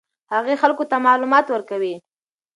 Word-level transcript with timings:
هغې 0.33 0.55
خلکو 0.61 0.83
ته 0.91 0.95
معلومات 1.07 1.45
ورکوي. 1.49 1.95